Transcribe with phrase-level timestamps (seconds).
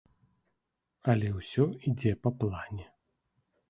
[1.13, 2.85] Але ўсё ідзе па плане.